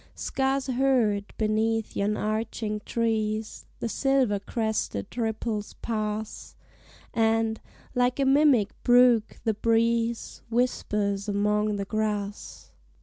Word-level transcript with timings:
Scarce 0.15 0.65
heard, 0.65 1.31
beneath 1.37 1.95
yon 1.95 2.17
arching 2.17 2.81
trees, 2.87 3.67
The 3.81 3.87
silver 3.87 4.39
crested 4.39 5.15
ripples 5.15 5.75
pass; 5.75 6.55
And, 7.13 7.61
like 7.93 8.19
a 8.19 8.25
mimic 8.25 8.71
brook, 8.81 9.37
the 9.43 9.53
breeze 9.53 10.41
Whispers 10.49 11.29
among 11.29 11.75
the 11.75 11.85
grass. 11.85 12.71